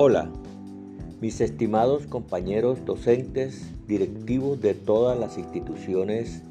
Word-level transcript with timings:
Hola, 0.00 0.30
mis 1.20 1.40
estimados 1.40 2.06
compañeros 2.06 2.84
docentes, 2.84 3.74
directivos 3.88 4.60
de 4.60 4.74
todas 4.74 5.18
las 5.18 5.38
instituciones 5.38 6.44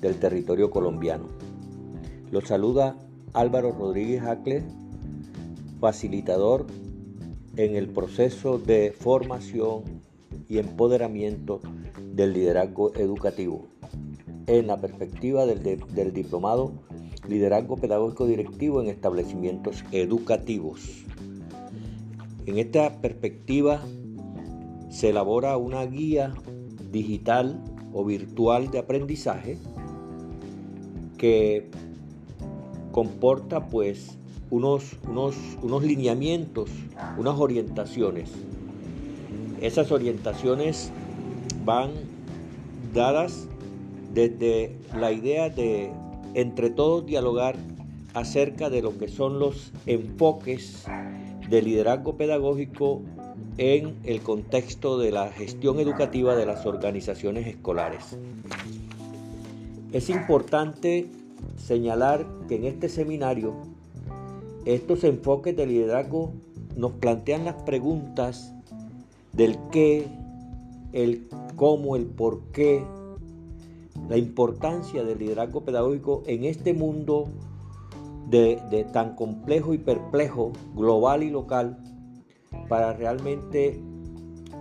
del 0.00 0.20
territorio 0.20 0.70
colombiano. 0.70 1.24
Los 2.30 2.44
saluda 2.44 2.94
Álvaro 3.32 3.72
Rodríguez 3.72 4.22
Acle, 4.22 4.62
facilitador 5.80 6.64
en 7.56 7.74
el 7.74 7.88
proceso 7.88 8.60
de 8.60 8.94
formación 8.96 9.82
y 10.48 10.58
empoderamiento 10.58 11.60
del 12.14 12.32
liderazgo 12.34 12.94
educativo 12.94 13.66
en 14.46 14.68
la 14.68 14.80
perspectiva 14.80 15.44
del, 15.44 15.60
del 15.92 16.12
diplomado 16.12 16.70
Liderazgo 17.26 17.78
Pedagógico 17.78 18.26
Directivo 18.26 18.80
en 18.80 18.86
Establecimientos 18.86 19.82
Educativos. 19.90 21.04
En 22.44 22.58
esta 22.58 23.00
perspectiva 23.00 23.82
se 24.90 25.10
elabora 25.10 25.56
una 25.56 25.86
guía 25.86 26.34
digital 26.90 27.62
o 27.92 28.04
virtual 28.04 28.70
de 28.70 28.80
aprendizaje 28.80 29.58
que 31.18 31.70
comporta 32.90 33.68
pues 33.68 34.18
unos, 34.50 34.96
unos, 35.08 35.36
unos 35.62 35.84
lineamientos, 35.84 36.68
unas 37.16 37.38
orientaciones. 37.38 38.30
Esas 39.60 39.92
orientaciones 39.92 40.90
van 41.64 41.92
dadas 42.92 43.46
desde 44.12 44.76
la 44.98 45.12
idea 45.12 45.48
de 45.48 45.92
entre 46.34 46.70
todos 46.70 47.06
dialogar 47.06 47.56
acerca 48.14 48.68
de 48.68 48.82
lo 48.82 48.98
que 48.98 49.08
son 49.08 49.38
los 49.38 49.72
enfoques 49.86 50.84
de 51.52 51.60
liderazgo 51.60 52.16
pedagógico 52.16 53.02
en 53.58 53.94
el 54.04 54.22
contexto 54.22 54.98
de 54.98 55.12
la 55.12 55.28
gestión 55.28 55.78
educativa 55.80 56.34
de 56.34 56.46
las 56.46 56.64
organizaciones 56.64 57.46
escolares. 57.46 58.16
Es 59.92 60.08
importante 60.08 61.08
señalar 61.58 62.26
que 62.48 62.56
en 62.56 62.64
este 62.64 62.88
seminario 62.88 63.52
estos 64.64 65.04
enfoques 65.04 65.54
de 65.54 65.66
liderazgo 65.66 66.32
nos 66.74 66.92
plantean 66.92 67.44
las 67.44 67.62
preguntas 67.64 68.54
del 69.34 69.58
qué, 69.70 70.06
el 70.94 71.28
cómo, 71.56 71.96
el 71.96 72.06
por 72.06 72.44
qué, 72.52 72.82
la 74.08 74.16
importancia 74.16 75.04
del 75.04 75.18
liderazgo 75.18 75.60
pedagógico 75.60 76.22
en 76.26 76.44
este 76.44 76.72
mundo 76.72 77.28
de, 78.32 78.86
tan 78.92 79.14
complejo 79.14 79.74
y 79.74 79.78
perplejo, 79.78 80.52
global 80.74 81.22
y 81.22 81.30
local, 81.30 81.78
para 82.68 82.94
realmente 82.94 83.80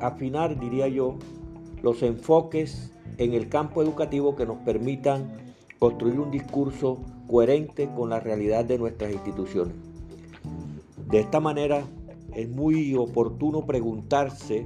afinar, 0.02 0.60
diría 0.60 0.88
yo, 0.90 1.18
los 1.82 2.04
enfoques 2.04 2.92
en 3.18 3.34
el 3.34 3.48
campo 3.48 3.82
educativo 3.82 4.36
que 4.36 4.46
nos 4.46 4.58
permitan 4.58 5.32
construir 5.80 6.20
un 6.20 6.32
discurso 6.32 7.00
coherente 7.28 7.90
con 7.96 8.10
la 8.10 8.20
realidad 8.20 8.66
de 8.66 8.78
nuestras 8.78 9.14
instituciones. 9.14 9.76
De 11.10 11.20
esta 11.20 11.40
manera 11.40 11.84
es 12.36 12.50
muy 12.50 12.96
oportuno 12.96 13.66
preguntarse 13.66 14.66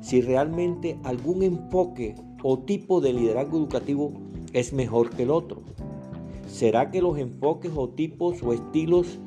si 0.00 0.20
realmente 0.20 0.98
algún 1.04 1.42
enfoque 1.42 2.16
o 2.42 2.58
tipo 2.58 3.00
de 3.00 3.12
liderazgo 3.12 3.58
educativo 3.58 4.12
es 4.52 4.72
mejor 4.72 5.10
que 5.10 5.22
el 5.22 5.30
otro. 5.30 5.62
¿Será 6.56 6.90
que 6.90 7.02
los 7.02 7.18
enfoques 7.18 7.70
o 7.76 7.90
tipos 7.90 8.42
o 8.42 8.54
estilos 8.54 9.18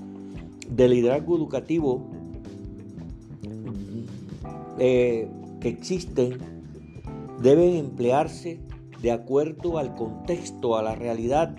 de 0.67 0.89
liderazgo 0.89 1.37
educativo 1.37 2.09
eh, 4.79 5.29
que 5.61 5.69
existen 5.69 6.39
deben 7.39 7.75
emplearse 7.75 8.59
de 9.03 9.11
acuerdo 9.11 9.77
al 9.77 9.93
contexto, 9.93 10.75
a 10.75 10.81
la 10.81 10.95
realidad, 10.95 11.55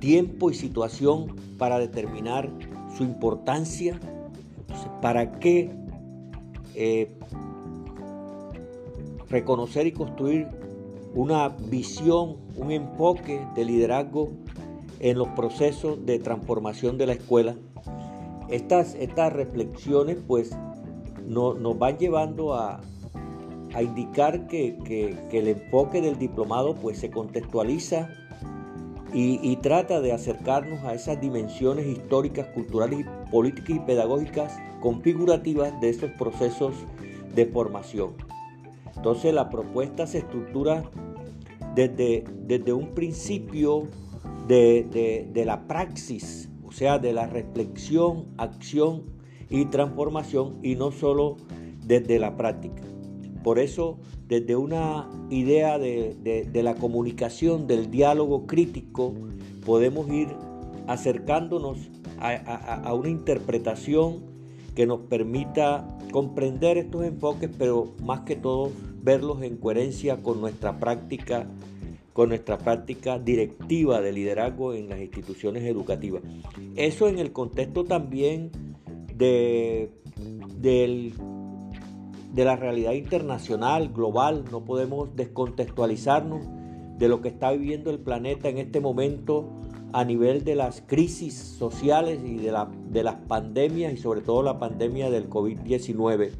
tiempo 0.00 0.50
y 0.50 0.54
situación 0.54 1.34
para 1.56 1.78
determinar 1.78 2.52
su 2.94 3.04
importancia? 3.04 3.98
¿Para 5.00 5.38
qué 5.38 5.70
eh, 6.74 7.08
reconocer 9.30 9.86
y 9.86 9.92
construir 9.92 10.65
una 11.16 11.48
visión, 11.48 12.36
un 12.56 12.70
enfoque 12.70 13.40
de 13.54 13.64
liderazgo 13.64 14.28
en 15.00 15.16
los 15.16 15.28
procesos 15.28 16.04
de 16.04 16.18
transformación 16.18 16.98
de 16.98 17.06
la 17.06 17.14
escuela. 17.14 17.56
Estas, 18.50 18.94
estas 18.94 19.32
reflexiones 19.32 20.18
pues 20.26 20.54
nos 21.26 21.78
van 21.78 21.96
llevando 21.96 22.54
a, 22.54 22.80
indicar 23.80 24.46
que, 24.46 24.76
el 25.32 25.48
enfoque 25.48 26.00
del 26.00 26.18
diplomado 26.18 26.74
pues 26.74 26.98
se 26.98 27.10
contextualiza 27.10 28.08
y, 29.12 29.40
y, 29.42 29.56
trata 29.56 30.00
de 30.00 30.12
acercarnos 30.12 30.82
a 30.84 30.94
esas 30.94 31.20
dimensiones 31.20 31.86
históricas, 31.86 32.46
culturales, 32.48 33.06
políticas 33.30 33.70
y 33.70 33.80
pedagógicas 33.80 34.56
configurativas 34.80 35.78
de 35.80 35.88
esos 35.90 36.10
procesos 36.12 36.74
de 37.34 37.46
formación. 37.46 38.12
Entonces 38.96 39.32
la 39.32 39.50
propuesta 39.50 40.06
se 40.06 40.18
estructura 40.18 40.82
desde, 41.76 42.24
desde 42.46 42.72
un 42.72 42.94
principio 42.94 43.86
de, 44.48 45.42
la 45.44 45.68
praxis, 45.68 46.48
o 46.66 46.72
sea, 46.72 46.98
de 46.98 47.12
la 47.12 47.26
reflexión, 47.26 48.26
acción 48.38 49.04
y 49.50 49.66
transformación 49.66 50.58
y 50.62 50.74
no 50.74 50.90
solo 50.90 51.36
desde 51.84 52.18
la 52.18 52.36
práctica. 52.36 52.82
Por 53.44 53.58
eso, 53.58 53.98
desde 54.26 54.56
una 54.56 55.08
idea 55.30 55.78
de, 55.78 56.48
la 56.54 56.74
comunicación, 56.74 57.66
del 57.66 57.90
diálogo 57.90 58.46
crítico, 58.46 59.14
podemos 59.64 60.08
ir 60.08 60.28
acercándonos 60.86 61.90
a, 62.18 62.92
una 62.94 63.10
interpretación 63.10 64.24
que 64.74 64.86
nos 64.86 65.00
permita 65.02 65.95
comprender 66.10 66.78
estos 66.78 67.04
enfoques, 67.04 67.50
pero 67.58 67.94
más 68.02 68.20
que 68.20 68.36
todo 68.36 68.70
verlos 69.02 69.42
en 69.42 69.56
coherencia 69.56 70.22
con 70.22 70.40
nuestra 70.40 70.78
práctica 70.78 71.46
con 72.12 72.30
nuestra 72.30 72.56
práctica 72.56 73.18
directiva 73.18 74.00
de 74.00 74.10
liderazgo 74.10 74.72
en 74.72 74.88
las 74.88 75.00
instituciones 75.00 75.64
educativas. 75.64 76.22
Eso 76.74 77.08
en 77.08 77.18
el 77.18 77.30
contexto 77.30 77.84
también 77.84 78.50
de, 79.14 79.90
de 80.58 82.44
la 82.44 82.56
realidad 82.56 82.92
internacional, 82.92 83.90
global, 83.92 84.46
no 84.50 84.64
podemos 84.64 85.14
descontextualizarnos 85.14 86.46
de 86.96 87.08
lo 87.08 87.20
que 87.20 87.28
está 87.28 87.52
viviendo 87.52 87.90
el 87.90 87.98
planeta 87.98 88.48
en 88.48 88.56
este 88.56 88.80
momento 88.80 89.50
a 89.96 90.04
nivel 90.04 90.44
de 90.44 90.56
las 90.56 90.82
crisis 90.86 91.32
sociales 91.32 92.20
y 92.22 92.36
de, 92.36 92.52
la, 92.52 92.70
de 92.90 93.02
las 93.02 93.14
pandemias 93.14 93.94
y 93.94 93.96
sobre 93.96 94.20
todo 94.20 94.42
la 94.42 94.58
pandemia 94.58 95.08
del 95.08 95.30
COVID-19 95.30 96.32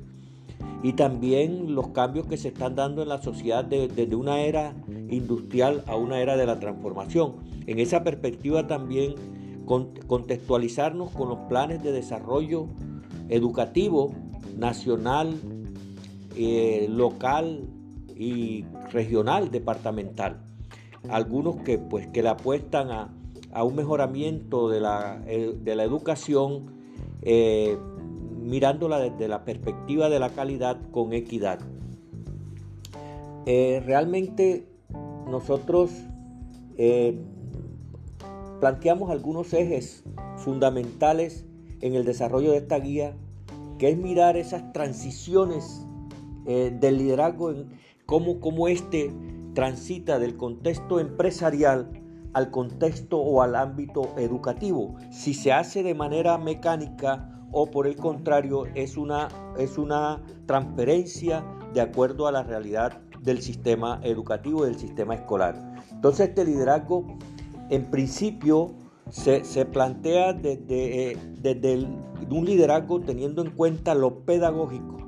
y 0.82 0.92
también 0.92 1.74
los 1.74 1.88
cambios 1.88 2.26
que 2.26 2.36
se 2.36 2.48
están 2.48 2.74
dando 2.74 3.00
en 3.00 3.08
la 3.08 3.22
sociedad 3.22 3.64
desde 3.64 4.14
una 4.14 4.40
era 4.40 4.74
industrial 5.08 5.82
a 5.86 5.96
una 5.96 6.20
era 6.20 6.36
de 6.36 6.44
la 6.44 6.60
transformación. 6.60 7.36
En 7.66 7.78
esa 7.78 8.04
perspectiva 8.04 8.66
también 8.66 9.14
contextualizarnos 9.64 11.12
con 11.12 11.30
los 11.30 11.38
planes 11.48 11.82
de 11.82 11.92
desarrollo 11.92 12.66
educativo 13.30 14.12
nacional, 14.58 15.34
eh, 16.36 16.88
local 16.90 17.70
y 18.14 18.66
regional, 18.92 19.50
departamental. 19.50 20.42
Algunos 21.08 21.56
que, 21.62 21.78
pues, 21.78 22.06
que 22.08 22.22
le 22.22 22.28
apuestan 22.28 22.90
a, 22.90 23.08
un 23.64 23.74
mejoramiento 23.74 24.68
de 24.68 24.80
la, 24.80 25.22
eh, 25.26 25.56
de 25.62 25.74
la 25.74 25.84
educación 25.84 26.66
eh, 27.22 27.78
mirándola 28.42 28.98
desde 28.98 29.28
la 29.28 29.44
perspectiva 29.44 30.08
de 30.08 30.18
la 30.18 30.30
calidad 30.30 30.78
con 30.90 31.12
equidad. 31.12 31.58
Eh, 33.46 33.82
realmente 33.84 34.66
nosotros 35.28 35.90
planteamos 38.60 39.10
algunos 39.10 39.54
ejes 39.54 40.04
fundamentales 40.36 41.46
en 41.80 41.94
el 41.94 42.04
desarrollo 42.04 42.50
de 42.50 42.58
esta 42.58 42.78
guía, 42.78 43.16
que 43.78 43.88
es 43.88 43.96
mirar 43.96 44.36
esas 44.36 44.74
transiciones 44.74 45.86
del 46.44 46.98
liderazgo, 46.98 47.50
en 47.50 47.68
cómo, 48.04 48.40
cómo 48.40 48.68
este 48.68 49.10
transita 49.54 50.18
del 50.18 50.36
contexto 50.36 51.00
empresarial 51.00 52.05
al 52.36 52.50
contexto 52.50 53.16
o 53.16 53.40
al 53.40 53.56
ámbito 53.56 54.10
educativo. 54.18 54.94
Si 55.10 55.32
se 55.32 55.54
hace 55.54 55.82
de 55.82 55.94
manera 55.94 56.36
mecánica 56.36 57.30
o 57.50 57.70
por 57.70 57.86
el 57.86 57.96
contrario 57.96 58.66
es 58.74 58.98
una, 58.98 59.28
es 59.56 59.78
una 59.78 60.22
transferencia 60.44 61.42
de 61.72 61.80
acuerdo 61.80 62.26
a 62.26 62.32
la 62.32 62.42
realidad 62.42 63.00
del 63.22 63.40
sistema 63.40 64.00
educativo 64.02 64.64
y 64.64 64.68
del 64.68 64.78
sistema 64.78 65.14
escolar. 65.14 65.56
Entonces 65.90 66.28
este 66.28 66.44
liderazgo 66.44 67.06
en 67.70 67.90
principio 67.90 68.74
se, 69.08 69.40
plantea 69.64 70.34
desde, 70.34 71.16
desde 71.40 71.88
un 72.30 72.44
liderazgo 72.44 73.00
teniendo 73.00 73.40
en 73.40 73.52
cuenta 73.52 73.94
lo 73.94 74.26
pedagógico. 74.26 75.06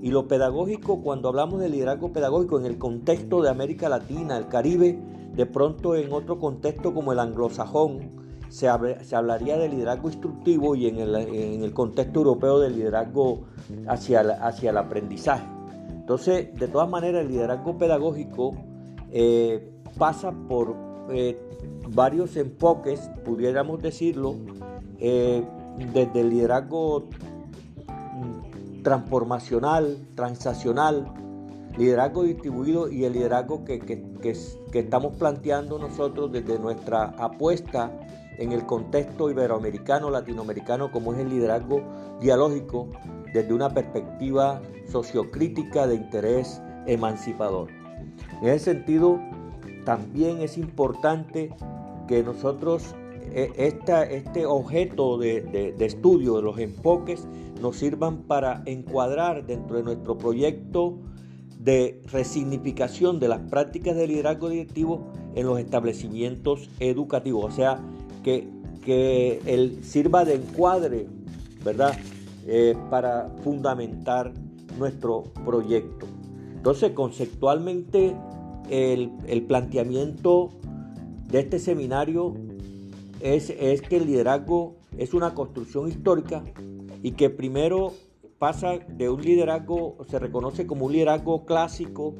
Y 0.00 0.12
lo 0.12 0.28
pedagógico, 0.28 1.02
cuando 1.02 1.28
hablamos 1.28 1.58
de 1.58 1.70
liderazgo 1.70 2.12
pedagógico 2.12 2.60
en 2.60 2.66
el 2.66 2.78
contexto 2.78 3.42
de 3.42 3.50
América 3.50 3.88
Latina, 3.88 4.36
el 4.36 4.46
Caribe, 4.46 4.96
de 5.34 5.46
pronto 5.46 5.94
en 5.94 6.12
otro 6.12 6.38
contexto 6.38 6.94
como 6.94 7.12
el 7.12 7.18
anglosajón, 7.18 8.28
se, 8.48 8.68
hablaría 8.68 9.58
de 9.58 9.68
liderazgo 9.68 10.08
instructivo 10.08 10.74
y 10.74 10.86
en 10.86 10.98
el, 10.98 11.72
contexto 11.72 12.20
europeo 12.20 12.58
de 12.60 12.70
liderazgo 12.70 13.44
hacia, 13.86 14.20
hacia 14.20 14.70
el 14.70 14.78
aprendizaje. 14.78 15.46
Entonces, 15.90 16.54
de 16.54 16.68
todas 16.68 16.88
maneras, 16.88 17.22
el 17.22 17.28
liderazgo 17.28 17.76
pedagógico 17.76 18.54
eh, 19.10 19.70
pasa 19.98 20.32
por 20.48 20.74
eh, 21.10 21.38
varios 21.90 22.36
enfoques, 22.36 23.10
pudiéramos 23.24 23.82
decirlo, 23.82 24.36
eh, 24.98 25.44
desde 25.92 26.20
el 26.20 26.30
liderazgo 26.30 27.08
mm, 27.86 28.82
transformacional, 28.82 29.98
transaccional, 30.14 31.12
liderazgo 31.78 32.24
distribuido 32.24 32.90
y 32.90 33.04
el 33.04 33.12
liderazgo 33.12 33.64
que, 33.64 33.78
que, 33.78 34.78
estamos 34.78 35.16
planteando 35.16 35.78
nosotros 35.78 36.32
desde 36.32 36.58
nuestra 36.58 37.14
apuesta 37.18 37.92
en 38.38 38.52
el 38.52 38.66
contexto 38.66 39.30
iberoamericano, 39.30 40.10
latinoamericano, 40.10 40.90
como 40.90 41.14
es 41.14 41.20
el 41.20 41.30
liderazgo 41.30 41.82
dialógico 42.20 42.88
desde 43.32 43.54
una 43.54 43.72
perspectiva 43.72 44.60
sociocrítica 44.90 45.86
de 45.86 45.94
interés 45.94 46.60
emancipador. 46.86 47.68
En 48.42 48.48
ese 48.48 48.72
sentido, 48.72 49.20
también 49.84 50.40
es 50.42 50.58
importante 50.58 51.50
que 52.08 52.22
nosotros 52.22 52.94
e, 53.32 53.52
este 53.58 54.46
objeto 54.46 55.18
de, 55.18 55.74
estudio 55.78 56.36
de 56.36 56.42
los 56.42 56.58
enfoques 56.58 57.26
nos 57.60 57.76
sirvan 57.76 58.22
para 58.22 58.62
encuadrar 58.66 59.46
dentro 59.46 59.76
de 59.76 59.82
nuestro 59.82 60.16
proyecto 60.16 60.98
de 61.58 62.00
resignificación 62.10 63.18
de 63.18 63.28
las 63.28 63.40
prácticas 63.40 63.96
de 63.96 64.06
liderazgo 64.06 64.48
directivo 64.48 65.12
en 65.34 65.46
los 65.46 65.58
establecimientos 65.58 66.70
educativos, 66.80 67.44
o 67.44 67.50
sea, 67.50 67.80
que, 68.22 68.48
que 68.84 69.78
sirva 69.82 70.24
de 70.24 70.34
encuadre, 70.34 71.06
¿verdad? 71.64 71.98
Eh, 72.46 72.76
para 72.90 73.30
fundamentar 73.42 74.32
nuestro 74.78 75.24
proyecto. 75.44 76.06
Entonces, 76.54 76.92
conceptualmente, 76.92 78.14
el, 78.70 79.12
el 79.26 79.42
planteamiento 79.42 80.50
de 81.28 81.40
este 81.40 81.58
seminario 81.58 82.34
es, 83.20 83.52
que 83.82 83.96
el 83.96 84.06
liderazgo 84.06 84.76
es 84.96 85.14
una 85.14 85.34
construcción 85.34 85.88
histórica 85.88 86.42
y 87.02 87.12
que 87.12 87.30
primero 87.30 87.92
pasa 88.38 88.78
de 88.78 89.08
un 89.10 89.20
liderazgo, 89.22 89.96
se 90.08 90.18
reconoce 90.18 90.66
como 90.66 90.86
un 90.86 90.92
liderazgo 90.92 91.44
clásico 91.44 92.14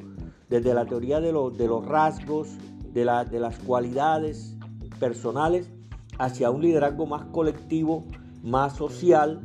desde 0.49 0.73
la 0.73 0.85
teoría 0.85 1.19
de, 1.19 1.27
de 1.27 1.67
los 1.67 1.85
rasgos, 1.85 2.49
de, 2.93 3.05
de, 3.29 3.39
las 3.39 3.59
cualidades 3.59 4.55
personales, 4.99 5.69
hacia 6.17 6.49
un 6.51 6.61
liderazgo 6.61 7.05
más 7.05 7.25
colectivo, 7.25 8.05
más 8.43 8.75
social, 8.75 9.41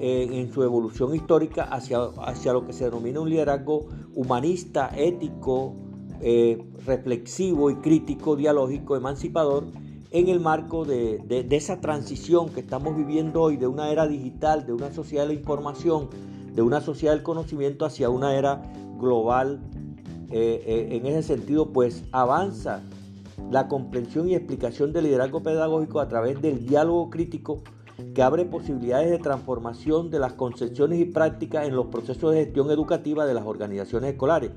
eh, 0.00 0.28
en 0.30 0.52
su 0.52 0.62
evolución 0.62 1.14
histórica, 1.14 1.64
hacia, 1.64 1.98
hacia 2.22 2.52
lo 2.52 2.64
que 2.64 2.72
se 2.72 2.84
denomina 2.84 3.20
un 3.20 3.30
liderazgo 3.30 3.88
humanista, 4.14 4.92
ético, 4.96 5.74
eh, 6.20 6.64
reflexivo 6.86 7.68
y 7.70 7.76
crítico, 7.76 8.36
dialógico, 8.36 8.96
emancipador, 8.96 9.64
en 10.10 10.28
el 10.28 10.40
marco 10.40 10.84
de, 10.84 11.46
esa 11.50 11.80
transición 11.80 12.48
que 12.48 12.60
estamos 12.60 12.96
viviendo 12.96 13.42
hoy 13.42 13.56
de 13.56 13.66
una 13.66 13.90
era 13.90 14.06
digital, 14.06 14.66
de 14.66 14.72
una 14.72 14.92
sociedad 14.92 15.24
de 15.24 15.34
la 15.34 15.40
información, 15.40 16.08
de 16.54 16.62
una 16.62 16.80
sociedad 16.80 17.12
del 17.12 17.22
conocimiento 17.22 17.84
hacia 17.84 18.08
una 18.08 18.36
era 18.36 18.62
global. 18.98 19.60
Eh, 20.30 20.62
eh, 20.66 20.96
en 20.96 21.06
ese 21.06 21.22
sentido, 21.22 21.72
pues 21.72 22.04
avanza 22.12 22.82
la 23.50 23.68
comprensión 23.68 24.28
y 24.28 24.34
explicación 24.34 24.92
del 24.92 25.04
liderazgo 25.04 25.42
pedagógico 25.42 26.00
a 26.00 26.08
través 26.08 26.40
del 26.40 26.66
diálogo 26.66 27.10
crítico 27.10 27.62
que 28.14 28.22
abre 28.22 28.44
posibilidades 28.44 29.10
de 29.10 29.18
transformación 29.18 30.10
de 30.10 30.20
las 30.20 30.34
concepciones 30.34 31.00
y 31.00 31.04
prácticas 31.04 31.66
en 31.66 31.74
los 31.74 31.86
procesos 31.86 32.32
de 32.32 32.44
gestión 32.44 32.70
educativa 32.70 33.26
de 33.26 33.34
las 33.34 33.44
organizaciones 33.44 34.12
escolares. 34.12 34.52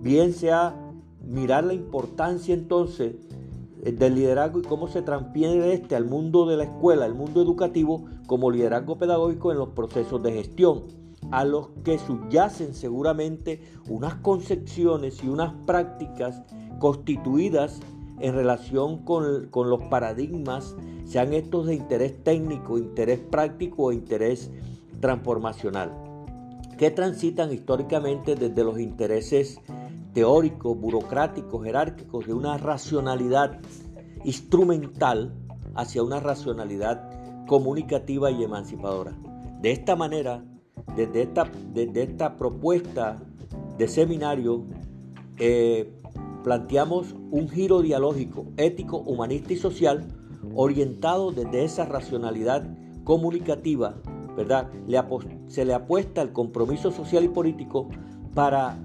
Bien 0.00 0.32
sea 0.32 0.74
mirar 1.22 1.64
la 1.64 1.74
importancia 1.74 2.52
entonces 2.52 3.14
del 3.92 4.14
liderazgo 4.14 4.60
y 4.60 4.62
cómo 4.62 4.88
se 4.88 5.02
transfiere 5.02 5.74
este 5.74 5.94
al 5.94 6.06
mundo 6.06 6.46
de 6.46 6.56
la 6.56 6.64
escuela, 6.64 7.04
al 7.04 7.14
mundo 7.14 7.42
educativo, 7.42 8.06
como 8.26 8.50
liderazgo 8.50 8.96
pedagógico 8.96 9.52
en 9.52 9.58
los 9.58 9.70
procesos 9.70 10.22
de 10.22 10.32
gestión, 10.32 10.84
a 11.30 11.44
los 11.44 11.68
que 11.84 11.98
subyacen 11.98 12.74
seguramente 12.74 13.60
unas 13.88 14.14
concepciones 14.16 15.22
y 15.22 15.28
unas 15.28 15.52
prácticas 15.66 16.42
constituidas 16.78 17.80
en 18.20 18.34
relación 18.34 19.04
con, 19.04 19.48
con 19.50 19.68
los 19.68 19.80
paradigmas, 19.88 20.76
sean 21.04 21.32
estos 21.32 21.66
de 21.66 21.74
interés 21.74 22.22
técnico, 22.22 22.78
interés 22.78 23.20
práctico 23.20 23.84
o 23.84 23.92
interés 23.92 24.50
transformacional, 25.00 25.92
que 26.78 26.90
transitan 26.90 27.52
históricamente 27.52 28.36
desde 28.36 28.64
los 28.64 28.78
intereses 28.78 29.60
teóricos, 30.14 30.78
burocráticos, 30.78 31.64
jerárquicos, 31.64 32.26
de 32.26 32.32
una 32.32 32.56
racionalidad 32.56 33.60
instrumental 34.24 35.34
hacia 35.74 36.02
una 36.02 36.20
racionalidad 36.20 37.46
comunicativa 37.46 38.30
y 38.30 38.42
emancipadora. 38.42 39.12
De 39.60 39.72
esta 39.72 39.96
manera, 39.96 40.44
desde 40.96 41.22
esta, 41.22 41.50
desde 41.72 42.02
esta 42.04 42.36
propuesta 42.36 43.20
de 43.76 43.88
seminario, 43.88 44.64
eh, 45.38 45.92
planteamos 46.44 47.14
un 47.30 47.48
giro 47.48 47.82
dialógico, 47.82 48.46
ético, 48.56 48.98
humanista 48.98 49.52
y 49.52 49.56
social 49.56 50.06
orientado 50.54 51.32
desde 51.32 51.64
esa 51.64 51.86
racionalidad 51.86 52.64
comunicativa, 53.02 53.94
¿verdad? 54.36 54.70
se 55.48 55.64
le 55.64 55.74
apuesta 55.74 56.22
el 56.22 56.32
compromiso 56.32 56.90
social 56.90 57.24
y 57.24 57.28
político 57.28 57.88
para 58.34 58.76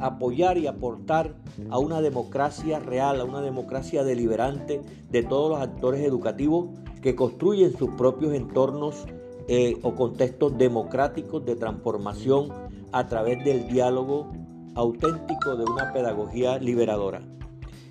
apoyar 0.00 0.58
y 0.58 0.66
aportar 0.66 1.34
a 1.70 1.78
una 1.78 2.00
democracia 2.00 2.78
real, 2.78 3.20
a 3.20 3.24
una 3.24 3.40
democracia 3.40 4.04
deliberante 4.04 4.82
de 5.10 5.22
todos 5.22 5.50
los 5.50 5.60
actores 5.60 6.04
educativos 6.04 6.68
que 7.02 7.14
construyen 7.14 7.76
sus 7.76 7.90
propios 7.90 8.34
entornos 8.34 9.04
eh, 9.46 9.76
o 9.82 9.94
contextos 9.94 10.56
democráticos 10.56 11.44
de 11.44 11.56
transformación 11.56 12.48
a 12.92 13.06
través 13.08 13.44
del 13.44 13.68
diálogo 13.68 14.32
auténtico 14.74 15.56
de 15.56 15.64
una 15.64 15.92
pedagogía 15.92 16.58
liberadora. 16.58 17.20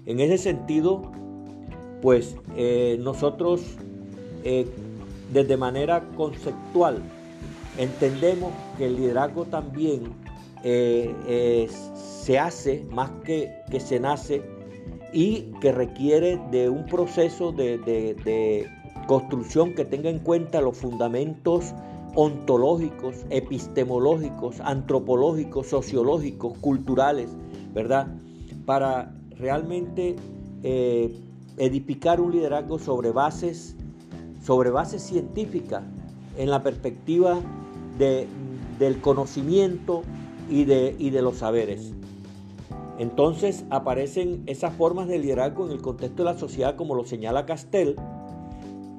En 0.05 0.19
ese 0.19 0.37
sentido, 0.37 1.11
pues 2.01 2.35
eh, 2.55 2.97
nosotros 2.99 3.61
eh, 4.43 4.67
desde 5.31 5.57
manera 5.57 6.03
conceptual 6.17 7.01
entendemos 7.77 8.51
que 8.77 8.85
el 8.87 8.97
liderazgo 8.97 9.45
también 9.45 10.22
se 10.63 12.39
hace 12.39 12.85
más 12.89 13.11
que, 13.25 13.51
que 13.69 13.79
se 13.79 13.99
nace 13.99 14.41
y 15.13 15.51
que 15.61 15.71
requiere 15.71 16.41
de 16.51 16.69
un 16.69 16.85
proceso 16.87 17.51
de, 17.51 18.67
construcción 19.07 19.75
que 19.75 19.85
tenga 19.85 20.09
en 20.09 20.19
cuenta 20.19 20.61
los 20.61 20.77
fundamentos 20.77 21.73
ontológicos, 22.15 23.25
epistemológicos, 23.29 24.61
antropológicos, 24.61 25.67
sociológicos, 25.67 26.57
culturales, 26.59 27.29
¿verdad? 27.73 28.07
Para 28.65 29.13
realmente 29.37 30.15
eh, 30.63 31.13
edificar 31.57 32.21
un 32.21 32.31
liderazgo 32.31 32.79
sobre 32.79 33.11
bases, 33.11 33.75
sobre 34.41 34.69
bases 34.69 35.03
científicas, 35.03 35.83
en 36.37 36.49
la 36.49 36.63
perspectiva 36.63 37.39
de, 37.97 38.27
del 38.79 39.01
conocimiento 39.01 40.03
y 40.49 40.65
de, 40.65 40.95
y 40.97 41.09
de 41.09 41.21
los 41.21 41.37
saberes. 41.37 41.93
Entonces 42.99 43.65
aparecen 43.69 44.43
esas 44.45 44.75
formas 44.75 45.07
de 45.07 45.19
liderazgo 45.19 45.65
en 45.65 45.71
el 45.71 45.81
contexto 45.81 46.23
de 46.23 46.31
la 46.31 46.37
sociedad, 46.37 46.75
como 46.75 46.95
lo 46.95 47.05
señala 47.05 47.45
Castell 47.45 47.95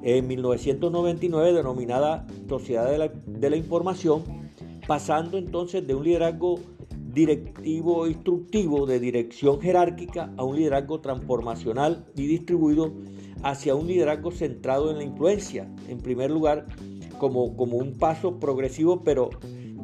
en 0.03 0.27
1999, 0.27 1.53
denominada 1.53 2.27
Sociedad 2.47 2.91
de 3.25 3.49
la, 3.49 3.57
Información, 3.57 4.23
pasando 4.87 5.37
entonces 5.37 5.87
de 5.87 5.95
un 5.95 6.03
liderazgo 6.03 6.59
directivo 7.11 8.05
instructivo 8.05 8.85
de 8.85 8.99
dirección 8.99 9.59
jerárquica 9.61 10.31
a 10.37 10.43
un 10.43 10.57
liderazgo 10.57 10.99
transformacional 10.99 12.05
y 12.15 12.27
distribuido 12.27 12.91
hacia 13.41 13.73
un 13.73 13.87
liderazgo 13.87 14.29
centrado 14.31 14.91
en 14.91 14.97
la 14.97 15.03
influencia, 15.03 15.67
en 15.89 15.97
primer 15.99 16.29
lugar 16.29 16.67
como, 17.17 17.55
como 17.55 17.77
un 17.77 17.93
paso 17.93 18.39
progresivo, 18.39 19.01
pero 19.03 19.31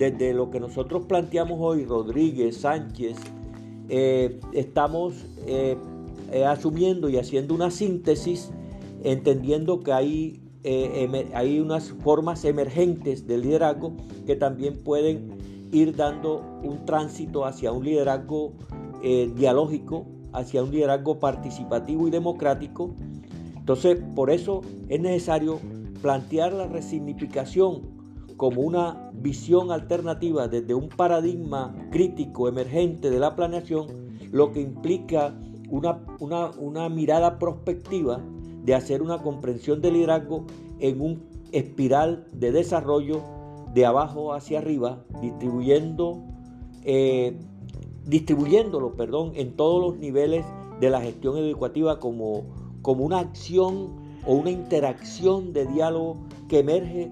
desde 0.01 0.33
lo 0.33 0.49
que 0.49 0.59
nosotros 0.59 1.05
planteamos 1.05 1.59
hoy, 1.61 1.85
Rodríguez, 1.85 2.57
Sánchez, 2.57 3.17
eh, 3.87 4.39
estamos 4.51 5.13
eh, 5.45 5.77
eh, 6.31 6.43
asumiendo 6.43 7.07
y 7.07 7.17
haciendo 7.17 7.53
una 7.53 7.69
síntesis, 7.69 8.49
entendiendo 9.03 9.81
que 9.81 9.93
hay 9.93 10.37
hay 11.33 11.59
unas 11.59 11.89
formas 12.03 12.45
emergentes 12.45 13.25
de 13.25 13.39
liderazgo 13.39 13.93
que 14.27 14.35
también 14.35 14.83
pueden 14.83 15.31
ir 15.71 15.95
dando 15.95 16.43
un 16.61 16.85
tránsito 16.85 17.45
hacia 17.45 17.71
un 17.71 17.83
liderazgo 17.83 18.53
dialógico, 19.01 20.05
hacia 20.33 20.61
un 20.61 20.69
liderazgo 20.69 21.19
participativo 21.19 22.07
y 22.07 22.11
democrático. 22.11 22.93
Entonces, 23.57 23.97
por 24.13 24.29
eso 24.29 24.61
es 24.87 25.01
necesario 25.01 25.59
plantear 26.03 26.53
la 26.53 26.67
resignificación 26.67 28.00
como 28.41 28.61
una 28.61 29.11
visión 29.13 29.71
alternativa 29.71 30.47
desde 30.47 30.73
un 30.73 30.89
paradigma 30.89 31.75
crítico 31.91 32.47
emergente 32.47 33.11
de 33.11 33.19
la 33.19 33.35
planeación, 33.35 33.85
lo 34.31 34.51
que 34.51 34.61
implica 34.61 35.35
una, 35.69 36.01
una 36.57 36.89
mirada 36.89 37.37
prospectiva 37.37 38.19
de 38.65 38.73
hacer 38.73 39.03
una 39.03 39.21
comprensión 39.21 39.79
del 39.79 39.93
liderazgo 39.93 40.47
en 40.79 41.01
un 41.01 41.23
espiral 41.51 42.25
de 42.33 42.51
desarrollo 42.51 43.21
de 43.75 43.85
abajo 43.85 44.33
hacia 44.33 44.57
arriba, 44.57 45.03
distribuyendo, 45.21 46.17
eh, 46.83 47.37
distribuyéndolo 48.07 48.95
perdón, 48.95 49.33
en 49.35 49.55
todos 49.55 49.79
los 49.83 49.99
niveles 49.99 50.43
de 50.79 50.89
la 50.89 50.99
gestión 50.99 51.37
educativa 51.37 51.99
como, 51.99 52.45
como 52.81 53.05
una 53.05 53.19
acción 53.19 54.01
o 54.25 54.33
una 54.33 54.49
interacción 54.49 55.53
de 55.53 55.67
diálogo 55.67 56.17
que 56.49 56.57
emerge 56.57 57.11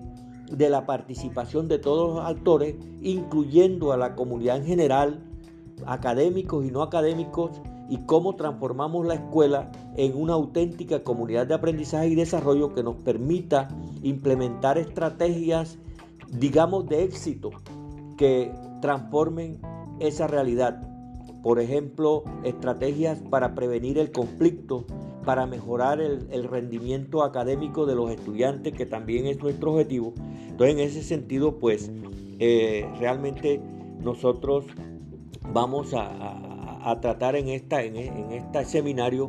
de 0.50 0.70
la 0.70 0.86
participación 0.86 1.68
de 1.68 1.80
todos 1.80 2.16
los 2.16 2.26
actores, 2.26 2.76
incluyendo 3.02 3.92
a 3.92 3.98
la 3.98 4.16
comunidad 4.16 4.58
en 4.58 4.66
general, 4.66 5.24
académicos 5.86 6.66
y 6.66 6.72
no 6.72 6.82
académicos, 6.82 7.62
y 7.90 7.98
cómo 8.06 8.36
transformamos 8.36 9.06
la 9.06 9.16
escuela 9.16 9.72
en 9.96 10.16
una 10.16 10.34
auténtica 10.34 11.04
comunidad 11.04 11.48
de 11.48 11.56
aprendizaje 11.56 12.10
y 12.10 12.16
desarrollo 12.16 12.74
que 12.74 12.84
nos 12.84 12.96
permita 12.98 13.68
implementar 14.04 14.78
estrategias, 14.78 15.80
digamos, 16.30 16.88
de 16.88 17.04
éxito 17.04 17.50
que 18.16 18.54
transformen 18.82 19.60
esa 20.00 20.28
realidad. 20.28 20.82
Por 21.42 21.60
ejemplo, 21.60 22.24
estrategias 22.44 23.20
para 23.30 23.56
prevenir 23.56 23.98
el 23.98 24.12
conflicto, 24.12 24.86
para 25.30 25.46
mejorar 25.46 26.02
el, 26.02 26.44
rendimiento 26.46 27.22
académico 27.22 27.86
de 27.86 27.94
los 27.94 28.10
estudiantes, 28.10 28.74
que 28.74 28.88
también 28.88 29.28
es 29.28 29.40
nuestro 29.40 29.74
objetivo. 29.74 30.12
Entonces, 30.48 30.76
en 30.76 30.80
ese 30.80 31.04
sentido, 31.04 31.60
pues, 31.60 31.92
eh, 32.40 32.90
realmente 32.98 33.62
nosotros 34.04 34.66
vamos 35.54 35.94
a 35.94 36.98
tratar 37.00 37.36
en, 37.36 37.50
esta, 37.50 37.84
en, 37.84 37.96
este 37.96 38.66
seminario, 38.66 39.28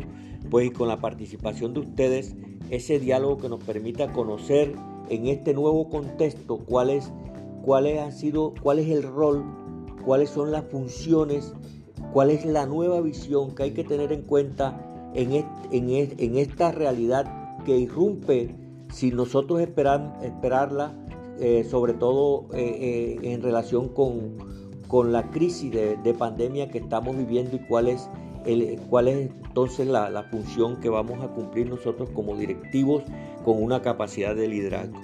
pues 0.49 0.69
y 0.69 0.71
con 0.71 0.89
la 0.89 0.97
participación 0.97 1.75
de 1.75 1.81
ustedes, 1.81 2.35
ese 2.71 2.99
diálogo 2.99 3.37
que 3.37 3.51
nos 3.51 3.63
permita 3.63 4.11
conocer 4.11 4.73
en 5.11 5.27
este 5.27 5.53
nuevo 5.53 5.91
contexto 5.91 6.61
cuál 6.61 6.89
es, 6.89 7.13
ha 8.01 8.11
sido, 8.11 8.55
cuál 8.63 8.79
es 8.79 8.89
el 8.89 9.03
rol, 9.03 9.45
cuáles 10.07 10.31
son 10.31 10.51
las 10.51 10.65
funciones, 10.65 11.53
cuál 12.15 12.31
es 12.31 12.47
la 12.47 12.65
nueva 12.65 13.03
visión 13.03 13.55
que 13.55 13.65
hay 13.65 13.73
que 13.73 13.85
tener 13.85 14.15
en 14.15 14.23
cuenta 14.23 14.87
en, 15.15 15.45
en, 15.71 16.39
esta 16.39 16.73
realidad 16.73 17.59
que 17.65 17.77
irrumpe 17.77 18.55
sin 18.93 19.17
nosotros 19.17 19.61
esperar, 19.61 20.19
esperarla, 20.23 20.95
eh, 21.39 21.65
sobre 21.65 21.95
todo 21.95 22.47
eh, 22.53 23.19
eh, 23.23 23.33
en 23.33 23.43
relación 23.43 23.89
con, 23.89 24.37
con 24.89 25.13
la 25.13 25.31
crisis 25.31 25.71
de, 25.71 26.15
pandemia 26.19 26.69
que 26.69 26.79
estamos 26.79 27.17
viviendo 27.17 27.57
y 27.57 27.61
cuál 27.61 27.89
es, 27.89 28.09
el, 28.45 28.79
cuál 28.89 29.09
es 29.09 29.31
entonces 29.47 29.87
la, 29.87 30.23
función 30.31 30.81
que 30.81 30.89
vamos 30.89 31.23
a 31.23 31.29
cumplir 31.29 31.69
nosotros 31.69 32.11
como 32.11 32.37
directivos 32.37 33.05
con 33.45 33.63
una 33.63 33.83
capacidad 33.83 34.35
de 34.35 34.49
liderazgo. 34.49 34.99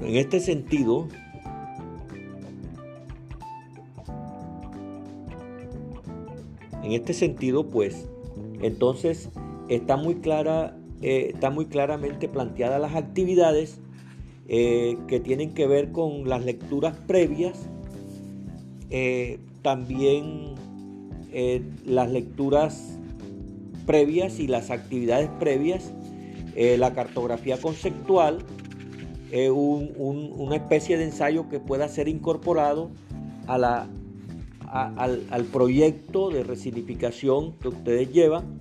en 0.00 0.16
este 0.16 0.40
sentido, 0.40 1.08
en 6.90 6.96
este 7.00 7.14
sentido, 7.14 7.68
pues, 7.68 8.08
entonces 8.62 9.30
está 9.68 9.96
muy 9.96 10.16
clara, 10.16 10.76
eh, 11.02 11.30
está 11.34 11.48
muy 11.48 11.66
claramente 11.66 12.28
planteadas 12.28 12.80
las 12.80 12.96
actividades 12.96 13.80
eh, 14.48 14.98
que 15.06 15.20
tienen 15.20 15.54
que 15.54 15.68
ver 15.68 15.92
con 15.92 16.28
las 16.28 16.44
lecturas 16.44 16.96
previas 17.06 17.68
eh, 18.90 19.38
también 19.62 20.54
las 21.86 22.10
lecturas 22.10 22.98
previas 23.86 24.40
y 24.40 24.48
las 24.48 24.70
actividades 24.72 25.30
previas, 25.38 25.92
la 26.56 26.92
cartografía 26.92 27.56
conceptual, 27.56 28.38
una 29.32 30.56
especie 30.56 30.96
de 30.96 31.04
ensayo 31.04 31.48
que 31.48 31.60
pueda 31.60 31.86
ser 31.86 32.08
incorporado 32.08 32.90
a 33.46 33.58
la, 33.58 33.88
al, 34.70 35.26
al, 35.30 35.44
proyecto 35.44 36.30
de 36.30 36.44
resignificación 36.44 37.52
que 37.58 37.68
ustedes 37.68 38.12
llevan 38.12 38.60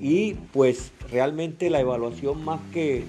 y 0.00 0.34
pues 0.52 0.92
realmente 1.10 1.70
la 1.70 1.80
evaluación 1.80 2.44
más 2.44 2.60
que, 2.72 3.04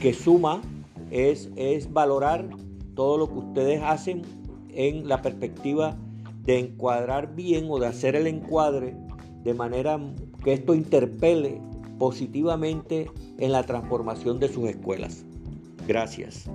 que 0.00 0.14
suma 0.14 0.62
es, 1.10 1.50
es 1.56 1.92
valorar 1.92 2.48
todo 2.94 3.18
lo 3.18 3.28
que 3.28 3.38
ustedes 3.38 3.82
hacen 3.82 4.22
en 4.70 5.08
la 5.08 5.22
perspectiva 5.22 5.96
de 6.44 6.58
encuadrar 6.58 7.34
bien 7.34 7.66
o 7.68 7.78
de 7.78 7.86
hacer 7.86 8.16
el 8.16 8.26
encuadre 8.26 8.96
de 9.44 9.54
manera 9.54 10.00
que 10.42 10.54
esto 10.54 10.74
interpele 10.74 11.60
positivamente 11.98 13.10
en 13.38 13.52
la 13.52 13.62
transformación 13.64 14.38
de 14.38 14.48
sus 14.48 14.68
escuelas. 14.68 15.24
Gracias. 15.86 16.48